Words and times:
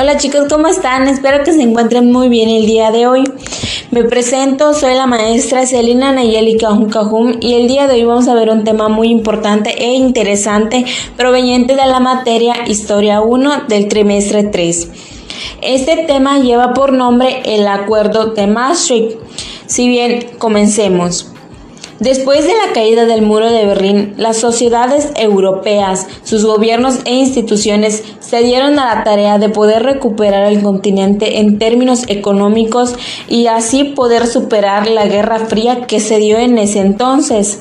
Hola 0.00 0.16
chicos, 0.16 0.46
¿cómo 0.48 0.66
están? 0.66 1.08
Espero 1.08 1.44
que 1.44 1.52
se 1.52 1.60
encuentren 1.60 2.10
muy 2.10 2.30
bien 2.30 2.48
el 2.48 2.64
día 2.64 2.90
de 2.90 3.06
hoy. 3.06 3.22
Me 3.90 4.02
presento, 4.04 4.72
soy 4.72 4.94
la 4.94 5.06
maestra 5.06 5.66
Celina 5.66 6.10
Nayeli 6.10 6.56
Cajum 6.56 7.34
y 7.38 7.52
el 7.52 7.68
día 7.68 7.86
de 7.86 7.96
hoy 7.96 8.04
vamos 8.04 8.26
a 8.26 8.32
ver 8.32 8.48
un 8.48 8.64
tema 8.64 8.88
muy 8.88 9.08
importante 9.10 9.74
e 9.76 9.92
interesante 9.92 10.86
proveniente 11.18 11.76
de 11.76 11.84
la 11.84 12.00
materia 12.00 12.66
Historia 12.66 13.20
1 13.20 13.64
del 13.68 13.88
trimestre 13.88 14.44
3. 14.44 14.88
Este 15.60 16.04
tema 16.06 16.38
lleva 16.38 16.72
por 16.72 16.94
nombre 16.94 17.42
el 17.44 17.68
Acuerdo 17.68 18.28
de 18.28 18.46
Maastricht. 18.46 19.18
Si 19.66 19.86
bien, 19.86 20.30
comencemos. 20.38 21.30
Después 22.00 22.46
de 22.46 22.54
la 22.54 22.72
caída 22.72 23.04
del 23.04 23.20
muro 23.20 23.52
de 23.52 23.66
Berlín, 23.66 24.14
las 24.16 24.38
sociedades 24.38 25.12
europeas, 25.16 26.06
sus 26.24 26.46
gobiernos 26.46 27.00
e 27.04 27.12
instituciones 27.12 28.02
se 28.20 28.42
dieron 28.42 28.78
a 28.78 28.94
la 28.94 29.04
tarea 29.04 29.38
de 29.38 29.50
poder 29.50 29.82
recuperar 29.82 30.50
el 30.50 30.62
continente 30.62 31.40
en 31.40 31.58
términos 31.58 32.04
económicos 32.08 32.94
y 33.28 33.48
así 33.48 33.84
poder 33.84 34.26
superar 34.26 34.88
la 34.88 35.04
Guerra 35.08 35.40
Fría 35.40 35.86
que 35.86 36.00
se 36.00 36.16
dio 36.16 36.38
en 36.38 36.56
ese 36.56 36.78
entonces. 36.78 37.60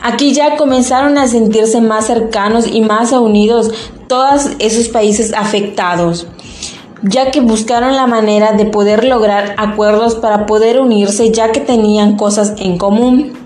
Aquí 0.00 0.32
ya 0.32 0.56
comenzaron 0.56 1.18
a 1.18 1.26
sentirse 1.26 1.80
más 1.80 2.06
cercanos 2.06 2.68
y 2.68 2.80
más 2.80 3.10
unidos 3.10 3.72
todos 4.06 4.50
esos 4.60 4.86
países 4.86 5.32
afectados 5.34 6.28
ya 7.06 7.30
que 7.30 7.40
buscaron 7.40 7.96
la 7.96 8.06
manera 8.06 8.52
de 8.52 8.64
poder 8.64 9.04
lograr 9.04 9.54
acuerdos 9.58 10.14
para 10.14 10.46
poder 10.46 10.80
unirse 10.80 11.32
ya 11.32 11.52
que 11.52 11.60
tenían 11.60 12.16
cosas 12.16 12.54
en 12.56 12.78
común. 12.78 13.43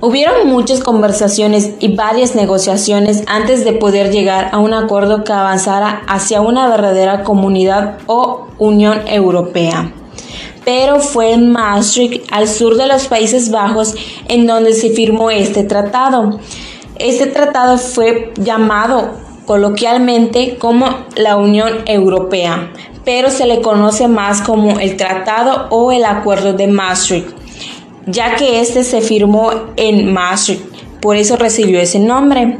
Hubieron 0.00 0.46
muchas 0.46 0.78
conversaciones 0.78 1.72
y 1.80 1.96
varias 1.96 2.36
negociaciones 2.36 3.24
antes 3.26 3.64
de 3.64 3.72
poder 3.72 4.12
llegar 4.12 4.50
a 4.52 4.58
un 4.58 4.72
acuerdo 4.72 5.24
que 5.24 5.32
avanzara 5.32 6.02
hacia 6.06 6.40
una 6.40 6.68
verdadera 6.68 7.24
comunidad 7.24 7.98
o 8.06 8.46
Unión 8.58 9.00
Europea. 9.08 9.92
Pero 10.64 11.00
fue 11.00 11.32
en 11.32 11.50
Maastricht, 11.50 12.28
al 12.30 12.46
sur 12.46 12.76
de 12.76 12.86
los 12.86 13.08
Países 13.08 13.50
Bajos, 13.50 13.96
en 14.28 14.46
donde 14.46 14.72
se 14.72 14.90
firmó 14.90 15.32
este 15.32 15.64
tratado. 15.64 16.38
Este 16.94 17.26
tratado 17.26 17.76
fue 17.76 18.32
llamado 18.36 19.14
coloquialmente 19.46 20.58
como 20.58 20.86
la 21.16 21.36
Unión 21.36 21.70
Europea, 21.86 22.70
pero 23.04 23.30
se 23.30 23.46
le 23.46 23.62
conoce 23.62 24.06
más 24.06 24.42
como 24.42 24.78
el 24.78 24.96
Tratado 24.96 25.66
o 25.70 25.90
el 25.90 26.04
Acuerdo 26.04 26.52
de 26.52 26.68
Maastricht 26.68 27.37
ya 28.10 28.36
que 28.36 28.60
este 28.60 28.84
se 28.84 29.00
firmó 29.00 29.50
en 29.76 30.12
Maastricht, 30.12 30.62
por 31.00 31.16
eso 31.16 31.36
recibió 31.36 31.80
ese 31.80 32.00
nombre. 32.00 32.58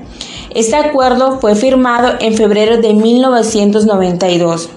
Este 0.55 0.77
acuerdo 0.77 1.41
fue 1.41 1.55
firmado 1.55 2.15
en 2.21 2.35
febrero 2.35 2.79
de 2.79 2.95
1992. 2.95 4.71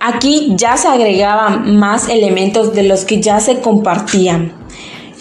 Aquí 0.00 0.52
ya 0.56 0.76
se 0.76 0.88
agregaban 0.88 1.76
más 1.76 2.08
elementos 2.08 2.74
de 2.74 2.82
los 2.82 3.04
que 3.04 3.22
ya 3.22 3.40
se 3.40 3.60
compartían, 3.60 4.52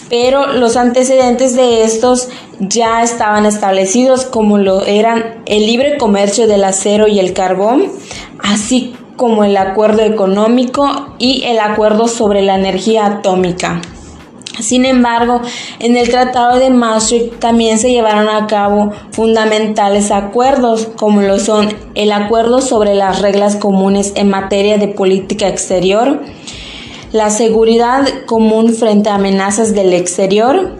pero 0.09 0.53
los 0.53 0.75
antecedentes 0.75 1.55
de 1.55 1.83
estos 1.83 2.27
ya 2.59 3.01
estaban 3.01 3.45
establecidos 3.45 4.25
como 4.25 4.57
lo 4.57 4.85
eran 4.85 5.41
el 5.45 5.65
libre 5.65 5.97
comercio 5.97 6.47
del 6.47 6.65
acero 6.65 7.07
y 7.07 7.19
el 7.19 7.33
carbón, 7.33 7.91
así 8.39 8.93
como 9.15 9.43
el 9.45 9.55
acuerdo 9.55 10.01
económico 10.01 11.15
y 11.17 11.43
el 11.43 11.59
acuerdo 11.59 12.07
sobre 12.07 12.41
la 12.41 12.55
energía 12.55 13.05
atómica. 13.05 13.81
Sin 14.59 14.85
embargo, 14.85 15.41
en 15.79 15.97
el 15.97 16.09
Tratado 16.09 16.59
de 16.59 16.69
Maastricht 16.69 17.39
también 17.39 17.79
se 17.79 17.91
llevaron 17.91 18.29
a 18.29 18.45
cabo 18.45 18.91
fundamentales 19.11 20.11
acuerdos, 20.11 20.89
como 20.95 21.21
lo 21.21 21.39
son 21.39 21.69
el 21.95 22.11
acuerdo 22.11 22.61
sobre 22.61 22.93
las 22.93 23.21
reglas 23.21 23.55
comunes 23.55 24.13
en 24.15 24.29
materia 24.29 24.77
de 24.77 24.87
política 24.87 25.47
exterior, 25.47 26.21
la 27.11 27.29
seguridad 27.29 28.07
común 28.25 28.73
frente 28.73 29.09
a 29.09 29.15
amenazas 29.15 29.73
del 29.73 29.93
exterior, 29.93 30.71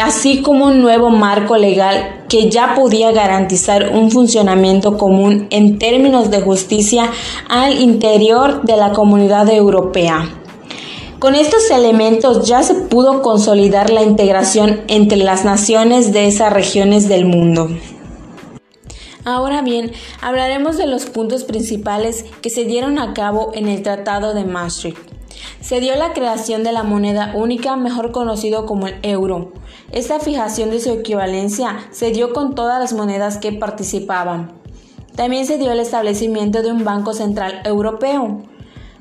así 0.00 0.42
como 0.42 0.66
un 0.66 0.80
nuevo 0.80 1.10
marco 1.10 1.56
legal 1.56 2.24
que 2.28 2.50
ya 2.50 2.74
podía 2.74 3.12
garantizar 3.12 3.90
un 3.90 4.10
funcionamiento 4.10 4.96
común 4.96 5.46
en 5.50 5.78
términos 5.78 6.30
de 6.30 6.40
justicia 6.40 7.10
al 7.48 7.80
interior 7.80 8.62
de 8.62 8.76
la 8.76 8.92
comunidad 8.92 9.48
europea. 9.48 10.41
Con 11.22 11.36
estos 11.36 11.70
elementos 11.70 12.48
ya 12.48 12.64
se 12.64 12.74
pudo 12.74 13.22
consolidar 13.22 13.90
la 13.90 14.02
integración 14.02 14.80
entre 14.88 15.18
las 15.18 15.44
naciones 15.44 16.12
de 16.12 16.26
esas 16.26 16.52
regiones 16.52 17.08
del 17.08 17.26
mundo. 17.26 17.68
Ahora 19.24 19.62
bien, 19.62 19.92
hablaremos 20.20 20.78
de 20.78 20.88
los 20.88 21.06
puntos 21.06 21.44
principales 21.44 22.24
que 22.42 22.50
se 22.50 22.64
dieron 22.64 22.98
a 22.98 23.14
cabo 23.14 23.52
en 23.54 23.68
el 23.68 23.84
Tratado 23.84 24.34
de 24.34 24.42
Maastricht. 24.42 24.98
Se 25.60 25.78
dio 25.78 25.94
la 25.94 26.12
creación 26.12 26.64
de 26.64 26.72
la 26.72 26.82
moneda 26.82 27.32
única, 27.36 27.76
mejor 27.76 28.10
conocido 28.10 28.66
como 28.66 28.88
el 28.88 28.96
euro. 29.02 29.52
Esta 29.92 30.18
fijación 30.18 30.70
de 30.70 30.80
su 30.80 30.90
equivalencia 30.90 31.86
se 31.92 32.10
dio 32.10 32.32
con 32.32 32.56
todas 32.56 32.80
las 32.80 32.94
monedas 32.94 33.38
que 33.38 33.52
participaban. 33.52 34.60
También 35.14 35.46
se 35.46 35.58
dio 35.58 35.70
el 35.70 35.78
establecimiento 35.78 36.62
de 36.62 36.72
un 36.72 36.82
Banco 36.82 37.12
Central 37.12 37.62
Europeo 37.64 38.42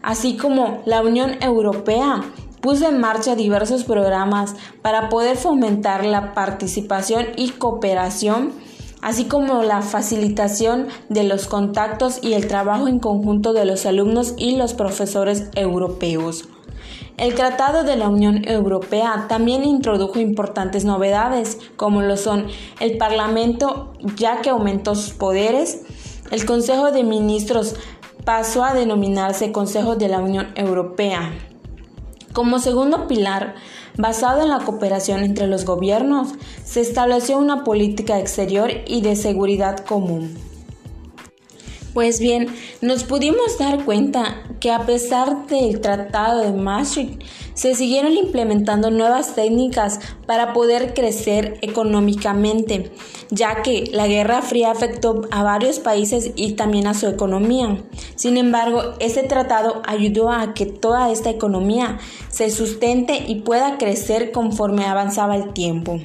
así 0.01 0.37
como 0.37 0.81
la 0.85 1.01
Unión 1.01 1.37
Europea 1.41 2.23
puso 2.61 2.87
en 2.87 2.99
marcha 2.99 3.35
diversos 3.35 3.83
programas 3.83 4.55
para 4.81 5.09
poder 5.09 5.35
fomentar 5.35 6.05
la 6.05 6.33
participación 6.33 7.27
y 7.35 7.49
cooperación, 7.49 8.51
así 9.01 9.25
como 9.25 9.63
la 9.63 9.81
facilitación 9.81 10.87
de 11.09 11.23
los 11.23 11.47
contactos 11.47 12.19
y 12.21 12.33
el 12.33 12.47
trabajo 12.47 12.87
en 12.87 12.99
conjunto 12.99 13.53
de 13.53 13.65
los 13.65 13.85
alumnos 13.85 14.35
y 14.37 14.55
los 14.55 14.73
profesores 14.73 15.49
europeos. 15.55 16.47
El 17.17 17.35
Tratado 17.35 17.83
de 17.83 17.97
la 17.97 18.09
Unión 18.09 18.47
Europea 18.47 19.25
también 19.27 19.63
introdujo 19.63 20.19
importantes 20.19 20.85
novedades, 20.85 21.59
como 21.75 22.01
lo 22.01 22.17
son 22.17 22.47
el 22.79 22.97
Parlamento, 22.97 23.93
ya 24.15 24.41
que 24.41 24.49
aumentó 24.49 24.95
sus 24.95 25.13
poderes, 25.13 25.83
el 26.31 26.45
Consejo 26.45 26.91
de 26.91 27.03
Ministros 27.03 27.75
pasó 28.25 28.63
a 28.63 28.73
denominarse 28.73 29.51
Consejo 29.51 29.95
de 29.95 30.07
la 30.07 30.19
Unión 30.19 30.47
Europea. 30.55 31.31
Como 32.33 32.59
segundo 32.59 33.07
pilar, 33.07 33.55
basado 33.97 34.41
en 34.41 34.49
la 34.49 34.59
cooperación 34.59 35.23
entre 35.23 35.47
los 35.47 35.65
gobiernos, 35.65 36.29
se 36.63 36.81
estableció 36.81 37.37
una 37.37 37.63
política 37.63 38.19
exterior 38.19 38.71
y 38.87 39.01
de 39.01 39.15
seguridad 39.15 39.77
común. 39.79 40.50
Pues 41.93 42.21
bien, 42.21 42.47
nos 42.79 43.03
pudimos 43.03 43.57
dar 43.59 43.83
cuenta 43.83 44.43
que 44.61 44.71
a 44.71 44.85
pesar 44.85 45.47
del 45.47 45.81
Tratado 45.81 46.39
de 46.39 46.53
Maastricht, 46.53 47.21
se 47.53 47.75
siguieron 47.75 48.13
implementando 48.13 48.91
nuevas 48.91 49.35
técnicas 49.35 49.99
para 50.25 50.53
poder 50.53 50.93
crecer 50.93 51.57
económicamente, 51.61 52.91
ya 53.29 53.61
que 53.61 53.89
la 53.91 54.07
Guerra 54.07 54.41
Fría 54.41 54.71
afectó 54.71 55.23
a 55.31 55.43
varios 55.43 55.79
países 55.79 56.31
y 56.35 56.53
también 56.53 56.87
a 56.87 56.93
su 56.93 57.07
economía. 57.07 57.83
Sin 58.15 58.37
embargo, 58.37 58.93
este 58.99 59.23
tratado 59.23 59.81
ayudó 59.85 60.31
a 60.31 60.53
que 60.53 60.65
toda 60.65 61.11
esta 61.11 61.29
economía 61.29 61.99
se 62.29 62.49
sustente 62.51 63.25
y 63.27 63.41
pueda 63.41 63.77
crecer 63.77 64.31
conforme 64.31 64.85
avanzaba 64.85 65.35
el 65.35 65.51
tiempo. 65.51 65.99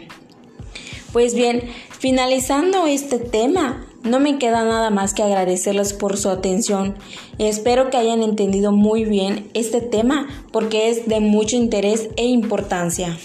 Pues 1.12 1.34
bien, 1.34 1.62
finalizando 1.98 2.86
este 2.86 3.18
tema, 3.18 3.86
no 4.02 4.20
me 4.20 4.38
queda 4.38 4.64
nada 4.64 4.90
más 4.90 5.14
que 5.14 5.22
agradecerles 5.22 5.92
por 5.92 6.16
su 6.16 6.28
atención. 6.30 6.94
Espero 7.38 7.90
que 7.90 7.96
hayan 7.96 8.22
entendido 8.22 8.72
muy 8.72 9.04
bien 9.04 9.48
este 9.54 9.80
tema 9.80 10.28
porque 10.52 10.90
es 10.90 11.06
de 11.06 11.20
mucho 11.20 11.56
interés 11.56 12.08
e 12.16 12.24
importancia. 12.24 13.16